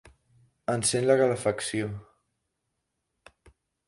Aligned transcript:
Encén 0.75 1.05
la 1.09 1.17
calefacció. 1.19 1.89